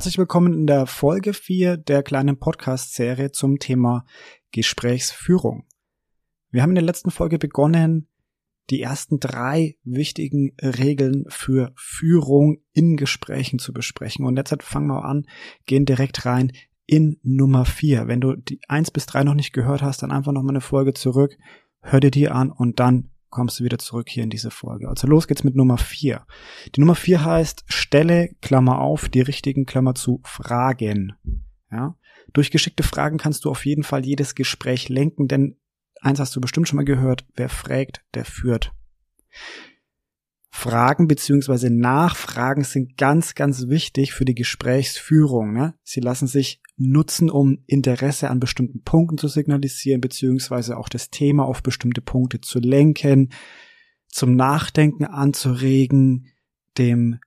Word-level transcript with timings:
Herzlich 0.00 0.16
willkommen 0.16 0.54
in 0.54 0.66
der 0.66 0.86
Folge 0.86 1.34
4 1.34 1.76
der 1.76 2.02
kleinen 2.02 2.38
Podcast-Serie 2.38 3.32
zum 3.32 3.58
Thema 3.58 4.06
Gesprächsführung. 4.50 5.66
Wir 6.50 6.62
haben 6.62 6.70
in 6.70 6.76
der 6.76 6.84
letzten 6.84 7.10
Folge 7.10 7.38
begonnen, 7.38 8.08
die 8.70 8.80
ersten 8.80 9.20
drei 9.20 9.76
wichtigen 9.84 10.56
Regeln 10.62 11.26
für 11.28 11.74
Führung 11.76 12.62
in 12.72 12.96
Gesprächen 12.96 13.58
zu 13.58 13.74
besprechen. 13.74 14.24
Und 14.24 14.38
jetzt 14.38 14.62
fangen 14.62 14.86
wir 14.86 15.04
an, 15.04 15.26
gehen 15.66 15.84
direkt 15.84 16.24
rein 16.24 16.50
in 16.86 17.20
Nummer 17.22 17.66
4. 17.66 18.08
Wenn 18.08 18.22
du 18.22 18.36
die 18.36 18.58
1 18.68 18.92
bis 18.92 19.04
3 19.04 19.24
noch 19.24 19.34
nicht 19.34 19.52
gehört 19.52 19.82
hast, 19.82 20.02
dann 20.02 20.12
einfach 20.12 20.32
noch 20.32 20.42
mal 20.42 20.48
eine 20.48 20.62
Folge 20.62 20.94
zurück, 20.94 21.36
hör 21.82 22.00
dir 22.00 22.10
die 22.10 22.30
an 22.30 22.50
und 22.50 22.80
dann 22.80 23.10
kommst 23.30 23.60
du 23.60 23.64
wieder 23.64 23.78
zurück 23.78 24.08
hier 24.08 24.24
in 24.24 24.30
diese 24.30 24.50
Folge. 24.50 24.88
Also 24.88 25.06
los 25.06 25.26
geht's 25.26 25.44
mit 25.44 25.54
Nummer 25.54 25.78
vier. 25.78 26.26
Die 26.74 26.80
Nummer 26.80 26.94
vier 26.94 27.24
heißt, 27.24 27.64
stelle, 27.68 28.30
Klammer 28.42 28.80
auf, 28.80 29.08
die 29.08 29.20
richtigen 29.20 29.66
Klammer 29.66 29.94
zu 29.94 30.20
Fragen. 30.24 31.14
Ja? 31.70 31.96
Durch 32.32 32.50
geschickte 32.50 32.82
Fragen 32.82 33.18
kannst 33.18 33.44
du 33.44 33.50
auf 33.50 33.64
jeden 33.64 33.82
Fall 33.82 34.04
jedes 34.04 34.34
Gespräch 34.34 34.88
lenken, 34.88 35.28
denn 35.28 35.56
eins 36.00 36.20
hast 36.20 36.34
du 36.36 36.40
bestimmt 36.40 36.68
schon 36.68 36.76
mal 36.76 36.84
gehört, 36.84 37.26
wer 37.34 37.48
fragt, 37.48 38.04
der 38.14 38.24
führt. 38.24 38.72
Fragen 40.52 41.06
beziehungsweise 41.06 41.70
Nachfragen 41.70 42.64
sind 42.64 42.96
ganz, 42.96 43.34
ganz 43.34 43.68
wichtig 43.68 44.12
für 44.12 44.24
die 44.24 44.34
Gesprächsführung. 44.34 45.52
Ne? 45.52 45.74
Sie 45.84 46.00
lassen 46.00 46.26
sich 46.26 46.60
nutzen, 46.76 47.30
um 47.30 47.62
Interesse 47.66 48.30
an 48.30 48.40
bestimmten 48.40 48.82
Punkten 48.82 49.16
zu 49.16 49.28
signalisieren, 49.28 50.00
beziehungsweise 50.00 50.76
auch 50.76 50.88
das 50.88 51.10
Thema 51.10 51.44
auf 51.44 51.62
bestimmte 51.62 52.00
Punkte 52.00 52.40
zu 52.40 52.58
lenken, 52.58 53.32
zum 54.08 54.34
Nachdenken 54.34 55.04
anzuregen, 55.04 56.26
dem 56.78 57.20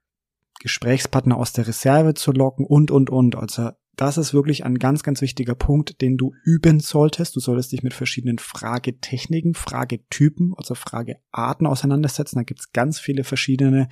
Gesprächspartner 0.59 1.37
aus 1.37 1.53
der 1.53 1.67
Reserve 1.67 2.13
zu 2.13 2.31
locken 2.31 2.65
und, 2.65 2.91
und, 2.91 3.09
und. 3.09 3.35
Also 3.35 3.71
das 3.95 4.17
ist 4.17 4.33
wirklich 4.33 4.65
ein 4.65 4.79
ganz, 4.79 5.03
ganz 5.03 5.21
wichtiger 5.21 5.53
Punkt, 5.53 6.01
den 6.01 6.17
du 6.17 6.33
üben 6.43 6.79
solltest. 6.79 7.35
Du 7.35 7.39
solltest 7.39 7.71
dich 7.71 7.83
mit 7.83 7.93
verschiedenen 7.93 8.39
Fragetechniken, 8.39 9.53
Fragetypen, 9.53 10.53
also 10.57 10.73
Fragearten 10.73 11.67
auseinandersetzen. 11.67 12.37
Da 12.37 12.43
gibt's 12.43 12.71
ganz 12.71 12.99
viele 12.99 13.23
verschiedene, 13.23 13.89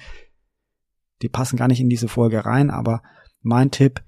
die 1.21 1.29
passen 1.29 1.57
gar 1.57 1.67
nicht 1.67 1.81
in 1.81 1.89
diese 1.89 2.07
Folge 2.07 2.45
rein, 2.45 2.71
aber 2.71 3.03
mein 3.41 3.69
Tipp, 3.69 4.03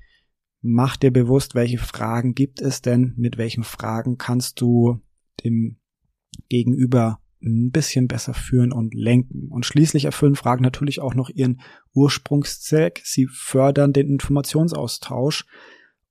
mach 0.62 0.98
dir 0.98 1.12
bewusst, 1.12 1.54
welche 1.54 1.78
Fragen 1.78 2.34
gibt 2.34 2.60
es 2.60 2.82
denn, 2.82 3.14
mit 3.18 3.38
welchen 3.38 3.64
Fragen 3.64 4.18
kannst 4.18 4.62
du 4.62 5.00
dem 5.44 5.78
Gegenüber 6.50 7.20
ein 7.44 7.72
bisschen 7.72 8.08
besser 8.08 8.34
führen 8.34 8.72
und 8.72 8.94
lenken. 8.94 9.50
Und 9.50 9.66
schließlich 9.66 10.06
erfüllen 10.06 10.36
Fragen 10.36 10.64
natürlich 10.64 11.02
auch 11.02 11.14
noch 11.14 11.30
ihren 11.30 11.62
Ursprungszweck. 11.94 13.02
Sie 13.04 13.28
fördern 13.28 13.94
den 13.94 14.08
Informationsaustausch 14.08 15.46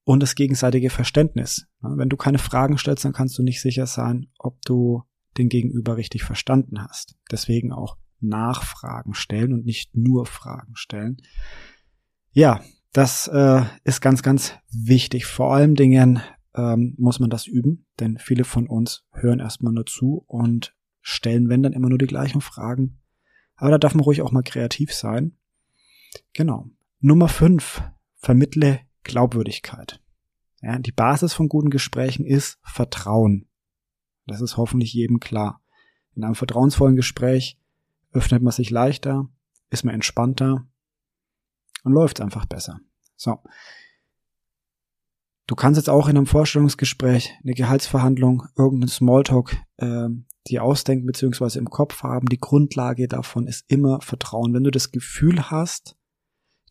und 0.04 0.20
das 0.20 0.34
gegenseitige 0.34 0.90
Verständnis. 0.90 1.66
Wenn 1.80 2.08
du 2.08 2.16
keine 2.16 2.38
Fragen 2.38 2.78
stellst, 2.78 3.04
dann 3.04 3.12
kannst 3.12 3.38
du 3.38 3.42
nicht 3.42 3.60
sicher 3.60 3.86
sein, 3.86 4.28
ob 4.38 4.60
du 4.62 5.02
den 5.38 5.48
Gegenüber 5.48 5.96
richtig 5.96 6.24
verstanden 6.24 6.82
hast. 6.82 7.16
Deswegen 7.30 7.72
auch 7.72 7.96
Nachfragen 8.20 9.14
stellen 9.14 9.52
und 9.52 9.64
nicht 9.64 9.94
nur 9.96 10.26
Fragen 10.26 10.76
stellen. 10.76 11.16
Ja, 12.32 12.62
das 12.92 13.28
äh, 13.28 13.62
ist 13.84 14.00
ganz, 14.00 14.22
ganz 14.22 14.54
wichtig. 14.70 15.26
Vor 15.26 15.54
allen 15.54 15.74
Dingen 15.74 16.20
ähm, 16.54 16.94
muss 16.98 17.20
man 17.20 17.30
das 17.30 17.46
üben, 17.46 17.86
denn 18.00 18.18
viele 18.18 18.44
von 18.44 18.66
uns 18.66 19.04
hören 19.12 19.40
erstmal 19.40 19.72
nur 19.72 19.86
zu 19.86 20.24
und 20.26 20.76
stellen, 21.00 21.48
wenn 21.48 21.62
dann 21.62 21.72
immer 21.72 21.88
nur 21.88 21.98
die 21.98 22.06
gleichen 22.06 22.40
Fragen. 22.40 23.00
Aber 23.56 23.70
da 23.70 23.78
darf 23.78 23.94
man 23.94 24.04
ruhig 24.04 24.22
auch 24.22 24.32
mal 24.32 24.42
kreativ 24.42 24.92
sein. 24.92 25.36
Genau. 26.32 26.68
Nummer 27.00 27.28
fünf: 27.28 27.82
Vermittle 28.16 28.80
Glaubwürdigkeit. 29.02 30.01
Ja, 30.62 30.78
die 30.78 30.92
Basis 30.92 31.32
von 31.32 31.48
guten 31.48 31.70
Gesprächen 31.70 32.24
ist 32.24 32.58
Vertrauen. 32.62 33.48
Das 34.26 34.40
ist 34.40 34.56
hoffentlich 34.56 34.92
jedem 34.94 35.18
klar. 35.18 35.60
In 36.14 36.24
einem 36.24 36.34
vertrauensvollen 36.34 36.96
Gespräch 36.96 37.58
öffnet 38.12 38.42
man 38.42 38.52
sich 38.52 38.70
leichter, 38.70 39.28
ist 39.70 39.84
man 39.84 39.94
entspannter 39.94 40.66
und 41.82 41.92
läuft 41.92 42.20
einfach 42.20 42.46
besser. 42.46 42.80
So. 43.16 43.38
Du 45.48 45.56
kannst 45.56 45.78
jetzt 45.78 45.90
auch 45.90 46.08
in 46.08 46.16
einem 46.16 46.26
Vorstellungsgespräch, 46.26 47.32
eine 47.42 47.54
Gehaltsverhandlung, 47.54 48.44
irgendeinen 48.56 48.88
Smalltalk 48.88 49.56
äh, 49.78 50.08
die 50.48 50.60
ausdenken 50.60 51.06
beziehungsweise 51.06 51.58
im 51.58 51.70
Kopf 51.70 52.02
haben. 52.02 52.26
Die 52.26 52.40
Grundlage 52.40 53.08
davon 53.08 53.46
ist 53.46 53.64
immer 53.68 54.00
Vertrauen. 54.00 54.54
Wenn 54.54 54.64
du 54.64 54.70
das 54.70 54.90
Gefühl 54.90 55.50
hast, 55.50 55.96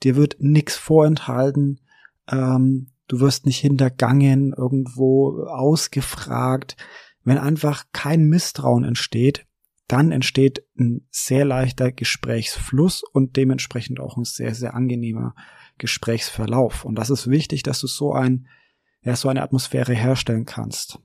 dir 0.03 0.15
wird 0.15 0.37
nichts 0.39 0.75
vorenthalten, 0.75 1.79
ähm, 2.27 2.90
du 3.11 3.19
wirst 3.19 3.45
nicht 3.45 3.59
hintergangen, 3.59 4.53
irgendwo 4.55 5.43
ausgefragt. 5.43 6.77
Wenn 7.25 7.37
einfach 7.37 7.83
kein 7.91 8.23
Misstrauen 8.23 8.85
entsteht, 8.85 9.45
dann 9.89 10.13
entsteht 10.13 10.63
ein 10.79 11.05
sehr 11.11 11.43
leichter 11.43 11.91
Gesprächsfluss 11.91 13.03
und 13.03 13.35
dementsprechend 13.35 13.99
auch 13.99 14.15
ein 14.15 14.23
sehr, 14.23 14.55
sehr 14.55 14.75
angenehmer 14.75 15.35
Gesprächsverlauf. 15.77 16.85
Und 16.85 16.95
das 16.95 17.09
ist 17.09 17.29
wichtig, 17.29 17.63
dass 17.63 17.81
du 17.81 17.87
so 17.87 18.13
ein, 18.13 18.47
ja, 19.03 19.17
so 19.17 19.27
eine 19.27 19.43
Atmosphäre 19.43 19.93
herstellen 19.93 20.45
kannst. 20.45 20.99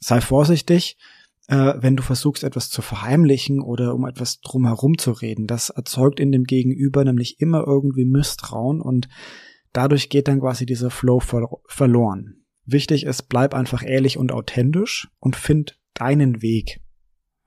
Sei 0.00 0.20
vorsichtig, 0.20 0.98
äh, 1.46 1.74
wenn 1.78 1.96
du 1.96 2.02
versuchst, 2.02 2.44
etwas 2.44 2.68
zu 2.68 2.82
verheimlichen 2.82 3.62
oder 3.62 3.94
um 3.94 4.04
etwas 4.04 4.40
drumherum 4.40 4.98
zu 4.98 5.12
reden. 5.12 5.46
Das 5.46 5.70
erzeugt 5.70 6.20
in 6.20 6.30
dem 6.30 6.44
Gegenüber 6.44 7.04
nämlich 7.04 7.40
immer 7.40 7.64
irgendwie 7.66 8.04
Misstrauen 8.04 8.82
und 8.82 9.08
Dadurch 9.78 10.08
geht 10.08 10.26
dann 10.26 10.40
quasi 10.40 10.66
dieser 10.66 10.90
Flow 10.90 11.20
ver 11.20 11.46
verloren. 11.66 12.44
Wichtig 12.64 13.04
ist, 13.04 13.28
bleib 13.28 13.54
einfach 13.54 13.84
ehrlich 13.84 14.18
und 14.18 14.32
authentisch 14.32 15.08
und 15.20 15.36
find 15.36 15.80
deinen 15.94 16.42
Weg. 16.42 16.80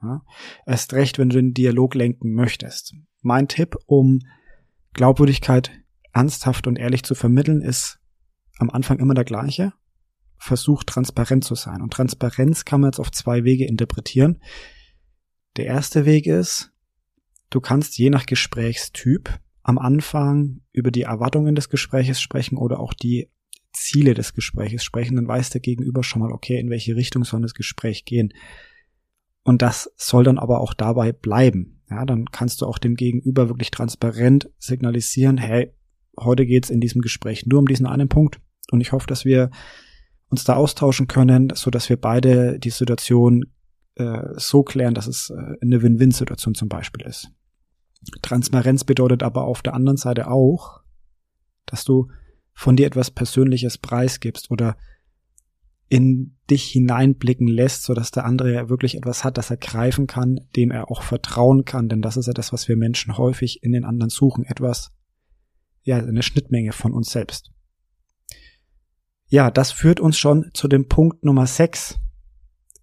Ja? 0.01 0.23
Erst 0.65 0.93
recht, 0.93 1.19
wenn 1.19 1.27
du 1.27 1.35
den 1.35 1.53
Dialog 1.53 1.93
lenken 1.93 2.31
möchtest. 2.33 2.95
Mein 3.21 3.49
Tipp, 3.49 3.75
um 3.85 4.19
Glaubwürdigkeit 4.93 5.71
ernsthaft 6.13 6.67
und 6.67 6.79
ehrlich 6.79 7.03
zu 7.03 7.15
vermitteln, 7.15 7.61
ist 7.61 7.99
am 8.59 8.69
Anfang 8.69 8.99
immer 8.99 9.13
der 9.13 9.25
gleiche. 9.25 9.73
Versuch 10.37 10.85
transparent 10.85 11.43
zu 11.43 11.55
sein. 11.55 11.81
Und 11.81 11.91
Transparenz 11.91 12.63
kann 12.63 12.79
man 12.79 12.91
jetzt 12.91 12.99
auf 13.01 13.11
zwei 13.11 13.43
Wege 13.43 13.65
interpretieren. 13.65 14.41
Der 15.57 15.65
erste 15.65 16.05
Weg 16.05 16.27
ist, 16.27 16.71
du 17.49 17.59
kannst 17.59 17.97
je 17.97 18.09
nach 18.09 18.25
Gesprächstyp 18.25 19.37
am 19.63 19.77
Anfang 19.77 20.61
über 20.71 20.91
die 20.91 21.03
Erwartungen 21.03 21.55
des 21.55 21.69
Gespräches 21.69 22.19
sprechen 22.19 22.57
oder 22.57 22.79
auch 22.79 22.93
die 22.93 23.29
Ziele 23.73 24.13
des 24.13 24.33
Gespräches 24.33 24.83
sprechen, 24.83 25.15
dann 25.15 25.27
weiß 25.27 25.49
der 25.51 25.61
Gegenüber 25.61 26.03
schon 26.03 26.21
mal, 26.21 26.31
okay, 26.31 26.59
in 26.59 26.69
welche 26.69 26.95
Richtung 26.95 27.23
soll 27.23 27.41
das 27.41 27.53
Gespräch 27.53 28.05
gehen. 28.05 28.33
Und 29.43 29.61
das 29.61 29.91
soll 29.97 30.23
dann 30.23 30.37
aber 30.37 30.59
auch 30.59 30.73
dabei 30.73 31.11
bleiben. 31.11 31.81
Ja, 31.89 32.05
dann 32.05 32.25
kannst 32.25 32.61
du 32.61 32.65
auch 32.65 32.77
dem 32.77 32.95
Gegenüber 32.95 33.49
wirklich 33.49 33.71
transparent 33.71 34.49
signalisieren, 34.59 35.37
hey, 35.37 35.73
heute 36.19 36.45
geht's 36.45 36.69
in 36.69 36.81
diesem 36.81 37.01
Gespräch 37.01 37.45
nur 37.45 37.59
um 37.59 37.67
diesen 37.67 37.85
einen 37.85 38.09
Punkt. 38.09 38.39
Und 38.71 38.81
ich 38.81 38.91
hoffe, 38.91 39.07
dass 39.07 39.25
wir 39.25 39.49
uns 40.29 40.43
da 40.43 40.55
austauschen 40.55 41.07
können, 41.07 41.51
so 41.53 41.71
dass 41.71 41.89
wir 41.89 41.97
beide 41.97 42.59
die 42.59 42.69
Situation 42.69 43.45
äh, 43.95 44.21
so 44.37 44.63
klären, 44.63 44.93
dass 44.93 45.07
es 45.07 45.29
äh, 45.29 45.55
eine 45.61 45.81
Win-Win-Situation 45.81 46.55
zum 46.55 46.69
Beispiel 46.69 47.05
ist. 47.05 47.31
Transparenz 48.21 48.83
bedeutet 48.83 49.23
aber 49.23 49.43
auf 49.43 49.61
der 49.61 49.73
anderen 49.73 49.97
Seite 49.97 50.29
auch, 50.29 50.81
dass 51.65 51.83
du 51.83 52.09
von 52.53 52.75
dir 52.75 52.87
etwas 52.87 53.11
Persönliches 53.11 53.77
preisgibst 53.77 54.51
oder 54.51 54.77
in 55.87 56.37
dich 56.49 56.65
hineinblicken 56.65 57.47
lässt, 57.47 57.83
so 57.83 57.93
dass 57.93 58.11
der 58.11 58.25
andere 58.25 58.53
ja 58.53 58.69
wirklich 58.69 58.95
etwas 58.95 59.23
hat, 59.23 59.37
das 59.37 59.49
er 59.49 59.57
greifen 59.57 60.07
kann, 60.07 60.39
dem 60.55 60.71
er 60.71 60.89
auch 60.89 61.01
vertrauen 61.01 61.65
kann, 61.65 61.89
denn 61.89 62.01
das 62.01 62.17
ist 62.17 62.27
ja 62.27 62.33
das, 62.33 62.53
was 62.53 62.67
wir 62.67 62.77
Menschen 62.77 63.17
häufig 63.17 63.61
in 63.61 63.73
den 63.73 63.83
anderen 63.83 64.09
suchen, 64.09 64.45
etwas, 64.45 64.93
ja, 65.83 65.97
eine 65.97 66.23
Schnittmenge 66.23 66.71
von 66.71 66.93
uns 66.93 67.11
selbst. 67.11 67.51
Ja, 69.27 69.51
das 69.51 69.71
führt 69.71 69.99
uns 69.99 70.17
schon 70.17 70.51
zu 70.53 70.67
dem 70.67 70.87
Punkt 70.87 71.23
Nummer 71.23 71.47
6. 71.47 71.99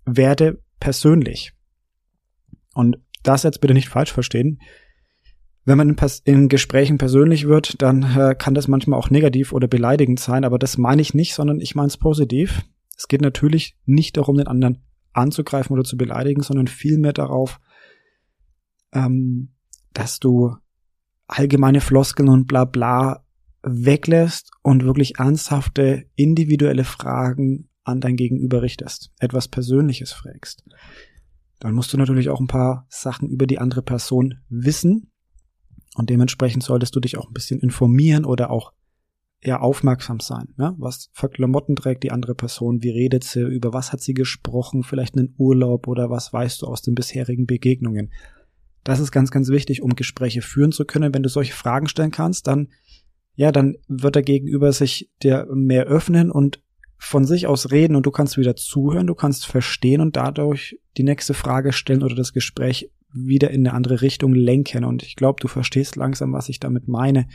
Werde 0.04 0.62
persönlich. 0.80 1.52
Und 2.74 2.98
das 3.22 3.42
jetzt 3.42 3.60
bitte 3.60 3.74
nicht 3.74 3.88
falsch 3.88 4.12
verstehen 4.12 4.60
wenn 5.68 5.76
man 5.76 5.90
in, 5.90 5.96
in 6.24 6.48
Gesprächen 6.48 6.96
persönlich 6.96 7.46
wird, 7.46 7.82
dann 7.82 8.02
äh, 8.02 8.34
kann 8.34 8.54
das 8.54 8.68
manchmal 8.68 8.98
auch 8.98 9.10
negativ 9.10 9.52
oder 9.52 9.68
beleidigend 9.68 10.18
sein, 10.18 10.44
aber 10.44 10.58
das 10.58 10.78
meine 10.78 11.02
ich 11.02 11.12
nicht, 11.12 11.34
sondern 11.34 11.60
ich 11.60 11.74
meine 11.74 11.88
es 11.88 11.98
positiv. 11.98 12.64
Es 12.96 13.06
geht 13.06 13.20
natürlich 13.20 13.76
nicht 13.84 14.16
darum, 14.16 14.38
den 14.38 14.46
anderen 14.46 14.82
anzugreifen 15.12 15.74
oder 15.74 15.84
zu 15.84 15.98
beleidigen, 15.98 16.42
sondern 16.42 16.68
vielmehr 16.68 17.12
darauf, 17.12 17.60
ähm, 18.92 19.50
dass 19.92 20.18
du 20.20 20.56
allgemeine 21.26 21.82
Floskeln 21.82 22.30
und 22.30 22.46
bla 22.46 22.64
bla 22.64 23.26
weglässt 23.62 24.52
und 24.62 24.84
wirklich 24.84 25.18
ernsthafte 25.18 26.06
individuelle 26.14 26.84
Fragen 26.84 27.68
an 27.84 28.00
dein 28.00 28.16
Gegenüber 28.16 28.62
richtest, 28.62 29.12
etwas 29.18 29.48
Persönliches 29.48 30.12
fragst. 30.12 30.64
Dann 31.60 31.74
musst 31.74 31.92
du 31.92 31.98
natürlich 31.98 32.30
auch 32.30 32.40
ein 32.40 32.46
paar 32.46 32.86
Sachen 32.88 33.28
über 33.28 33.46
die 33.46 33.58
andere 33.58 33.82
Person 33.82 34.38
wissen, 34.48 35.10
und 35.98 36.10
dementsprechend 36.10 36.62
solltest 36.62 36.94
du 36.96 37.00
dich 37.00 37.18
auch 37.18 37.28
ein 37.28 37.34
bisschen 37.34 37.60
informieren 37.60 38.24
oder 38.24 38.50
auch 38.50 38.72
eher 39.40 39.62
aufmerksam 39.62 40.20
sein. 40.20 40.48
Ne? 40.56 40.74
Was 40.78 41.10
für 41.12 41.28
Klamotten 41.28 41.76
trägt 41.76 42.02
die 42.02 42.10
andere 42.10 42.34
Person? 42.34 42.82
Wie 42.82 42.90
redet 42.90 43.24
sie? 43.24 43.40
Über 43.40 43.72
was 43.72 43.92
hat 43.92 44.00
sie 44.00 44.14
gesprochen? 44.14 44.82
Vielleicht 44.82 45.16
einen 45.16 45.34
Urlaub 45.38 45.86
oder 45.86 46.10
was 46.10 46.32
weißt 46.32 46.62
du 46.62 46.66
aus 46.66 46.82
den 46.82 46.94
bisherigen 46.94 47.46
Begegnungen? 47.46 48.12
Das 48.84 49.00
ist 49.00 49.12
ganz, 49.12 49.30
ganz 49.30 49.48
wichtig, 49.48 49.82
um 49.82 49.96
Gespräche 49.96 50.42
führen 50.42 50.72
zu 50.72 50.84
können. 50.84 51.14
Wenn 51.14 51.22
du 51.22 51.28
solche 51.28 51.52
Fragen 51.52 51.88
stellen 51.88 52.10
kannst, 52.10 52.46
dann, 52.46 52.68
ja, 53.34 53.52
dann 53.52 53.76
wird 53.86 54.14
der 54.14 54.22
Gegenüber 54.22 54.72
sich 54.72 55.10
dir 55.22 55.46
mehr 55.52 55.84
öffnen 55.84 56.30
und 56.30 56.62
von 56.96 57.24
sich 57.24 57.46
aus 57.46 57.70
reden 57.70 57.94
und 57.94 58.06
du 58.06 58.10
kannst 58.10 58.38
wieder 58.38 58.56
zuhören, 58.56 59.06
du 59.06 59.14
kannst 59.14 59.46
verstehen 59.46 60.00
und 60.00 60.16
dadurch 60.16 60.78
die 60.96 61.04
nächste 61.04 61.32
Frage 61.32 61.72
stellen 61.72 62.02
oder 62.02 62.16
das 62.16 62.32
Gespräch 62.32 62.90
wieder 63.12 63.50
in 63.50 63.66
eine 63.66 63.74
andere 63.74 64.02
Richtung 64.02 64.34
lenken. 64.34 64.84
Und 64.84 65.02
ich 65.02 65.16
glaube, 65.16 65.40
du 65.40 65.48
verstehst 65.48 65.96
langsam, 65.96 66.32
was 66.32 66.48
ich 66.48 66.60
damit 66.60 66.88
meine 66.88 67.26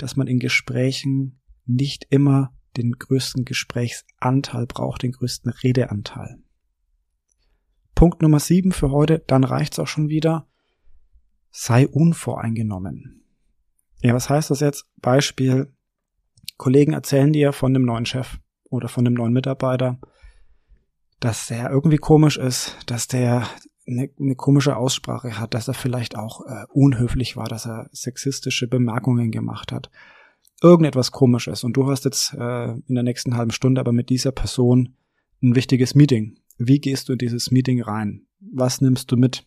dass 0.00 0.16
man 0.16 0.26
in 0.26 0.38
Gesprächen 0.38 1.40
nicht 1.66 2.06
immer 2.10 2.54
den 2.76 2.92
größten 2.92 3.44
Gesprächsanteil 3.44 4.66
braucht, 4.66 5.02
den 5.02 5.12
größten 5.12 5.52
Redeanteil. 5.52 6.42
Punkt 7.94 8.22
Nummer 8.22 8.40
sieben 8.40 8.72
für 8.72 8.90
heute, 8.90 9.22
dann 9.26 9.44
reicht's 9.44 9.78
auch 9.78 9.86
schon 9.86 10.08
wieder. 10.08 10.48
Sei 11.50 11.86
unvoreingenommen. 11.86 13.24
Ja, 14.02 14.14
was 14.14 14.30
heißt 14.30 14.50
das 14.50 14.60
jetzt? 14.60 14.86
Beispiel, 14.96 15.74
Kollegen 16.56 16.94
erzählen 16.94 17.32
dir 17.32 17.52
von 17.52 17.74
dem 17.74 17.84
neuen 17.84 18.06
Chef 18.06 18.38
oder 18.64 18.88
von 18.88 19.04
dem 19.04 19.14
neuen 19.14 19.32
Mitarbeiter, 19.32 20.00
dass 21.18 21.48
der 21.48 21.70
irgendwie 21.70 21.98
komisch 21.98 22.38
ist, 22.38 22.78
dass 22.86 23.08
der 23.08 23.46
eine, 23.90 24.10
eine 24.18 24.34
komische 24.34 24.76
Aussprache 24.76 25.38
hat, 25.38 25.54
dass 25.54 25.68
er 25.68 25.74
vielleicht 25.74 26.16
auch 26.16 26.46
äh, 26.46 26.64
unhöflich 26.68 27.36
war, 27.36 27.48
dass 27.48 27.66
er 27.66 27.88
sexistische 27.92 28.68
Bemerkungen 28.68 29.30
gemacht 29.30 29.72
hat. 29.72 29.90
Irgendetwas 30.62 31.10
komisches. 31.10 31.64
Und 31.64 31.76
du 31.76 31.88
hast 31.90 32.04
jetzt 32.04 32.34
äh, 32.34 32.72
in 32.72 32.94
der 32.94 33.02
nächsten 33.02 33.36
halben 33.36 33.50
Stunde 33.50 33.80
aber 33.80 33.92
mit 33.92 34.10
dieser 34.10 34.32
Person 34.32 34.96
ein 35.42 35.54
wichtiges 35.54 35.94
Meeting. 35.94 36.38
Wie 36.58 36.80
gehst 36.80 37.08
du 37.08 37.12
in 37.14 37.18
dieses 37.18 37.50
Meeting 37.50 37.82
rein? 37.82 38.26
Was 38.40 38.80
nimmst 38.80 39.10
du 39.10 39.16
mit? 39.16 39.46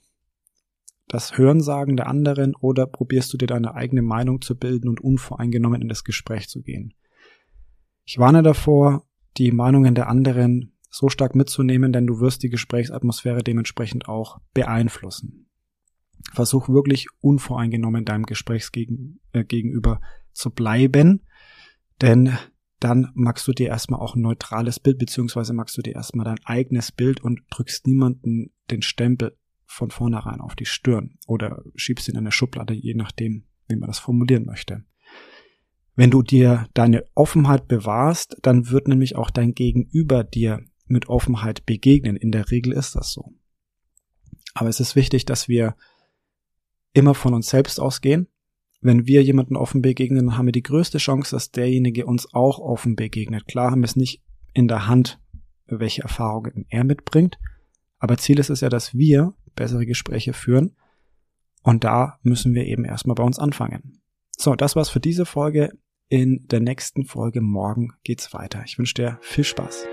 Das 1.08 1.38
Hörensagen 1.38 1.98
der 1.98 2.08
anderen 2.08 2.56
oder 2.56 2.88
probierst 2.88 3.32
du 3.34 3.38
dir 3.38 3.48
deine 3.48 3.76
eigene 3.76 4.02
Meinung 4.02 4.42
zu 4.42 4.58
bilden 4.58 4.90
und 4.90 5.02
unvoreingenommen 5.02 5.82
in 5.82 5.90
das 5.90 6.04
Gespräch 6.04 6.50
zu 6.50 6.62
gehen? 6.62 6.94
Ich 8.06 8.18
warne 8.18 8.42
davor, 8.42 9.06
die 9.38 9.52
Meinungen 9.52 9.96
der 9.96 10.08
anderen 10.10 10.73
so 10.94 11.10
stark 11.10 11.34
mitzunehmen, 11.34 11.92
denn 11.92 12.06
du 12.06 12.20
wirst 12.20 12.44
die 12.44 12.50
Gesprächsatmosphäre 12.50 13.44
dementsprechend 13.44 14.08
auch 14.08 14.40
beeinflussen. 14.54 15.50
Versuch 16.34 16.70
wirklich 16.70 17.08
unvoreingenommen 17.20 18.06
deinem 18.06 18.26
Gesprächsgegenüber 18.26 20.00
äh, 20.02 20.34
zu 20.34 20.52
bleiben, 20.52 21.22
denn 22.00 22.38
dann 22.80 23.10
machst 23.16 23.48
du 23.48 23.54
dir 23.54 23.70
erstmal 23.70 24.02
auch 24.02 24.16
ein 24.16 24.22
neutrales 24.22 24.80
Bild, 24.80 25.00
beziehungsweise 25.00 25.54
machst 25.54 25.76
du 25.76 25.82
dir 25.82 25.96
erstmal 25.96 26.26
dein 26.26 26.40
eigenes 26.46 26.92
Bild 26.92 27.22
und 27.22 27.42
drückst 27.50 27.88
niemanden 27.88 28.52
den 28.70 28.84
Stempel 28.84 29.36
von 29.66 29.90
vornherein 29.90 30.42
auf 30.42 30.56
die 30.56 30.66
Stirn 30.66 31.18
oder 31.26 31.64
schiebst 31.76 32.08
ihn 32.08 32.14
in 32.14 32.20
eine 32.20 32.32
Schublade, 32.32 32.76
je 32.76 32.94
nachdem, 32.94 33.46
wie 33.68 33.78
man 33.78 33.88
das 33.88 33.98
formulieren 33.98 34.46
möchte. 34.46 34.84
Wenn 35.96 36.12
du 36.12 36.22
dir 36.22 36.68
deine 36.76 37.04
Offenheit 37.16 37.68
bewahrst, 37.68 38.38
dann 38.44 38.70
wird 38.70 38.88
nämlich 38.88 39.16
auch 39.16 39.32
dein 39.32 39.56
Gegenüber 39.56 40.24
dir 40.24 40.64
mit 40.86 41.08
Offenheit 41.10 41.66
begegnen. 41.66 42.16
In 42.16 42.32
der 42.32 42.52
Regel 42.52 42.74
ist 42.74 42.96
das 42.96 43.12
so. 43.12 43.34
Aber 44.54 44.70
es 44.70 44.80
ist 44.80 44.96
wichtig, 44.96 45.26
dass 45.26 45.48
wir 45.48 45.76
immer 46.94 47.16
von 47.16 47.34
uns 47.34 47.50
selbst 47.50 47.80
ausgehen. 47.80 48.28
Wenn 48.82 49.08
wir 49.08 49.24
jemanden 49.24 49.56
offen 49.56 49.82
begegnen, 49.82 50.28
dann 50.28 50.38
haben 50.38 50.46
wir 50.46 50.52
die 50.52 50.64
größte 50.64 50.98
Chance, 50.98 51.36
dass 51.36 51.52
derjenige 51.52 52.06
uns 52.06 52.34
auch 52.34 52.60
offen 52.60 52.96
begegnet. 52.96 53.48
Klar 53.48 53.72
haben 53.72 53.82
wir 53.82 53.88
es 53.88 53.96
nicht 53.96 54.22
in 54.54 54.68
der 54.68 54.88
Hand, 54.88 55.20
welche 55.66 56.04
Erfahrungen 56.04 56.66
er 56.70 56.84
mitbringt. 56.84 57.40
Aber 57.98 58.18
Ziel 58.18 58.40
ist 58.40 58.50
es 58.50 58.62
ja, 58.62 58.70
dass 58.70 58.94
wir 58.94 59.34
bessere 59.56 59.86
Gespräche 59.86 60.34
führen. 60.34 60.76
Und 61.64 61.86
da 61.86 62.20
müssen 62.24 62.54
wir 62.54 62.66
eben 62.66 62.84
erstmal 62.84 63.16
bei 63.16 63.24
uns 63.24 63.40
anfangen. 63.40 64.02
So, 64.38 64.56
das 64.56 64.76
war's 64.76 64.90
für 64.90 65.00
diese 65.00 65.26
Folge. 65.26 65.72
In 66.10 66.46
der 66.48 66.60
nächsten 66.60 67.06
Folge 67.06 67.40
morgen 67.42 67.94
geht's 68.04 68.34
weiter. 68.34 68.64
Ich 68.66 68.78
wünsche 68.78 68.96
dir 68.96 69.18
viel 69.22 69.46
Spaß. 69.46 69.86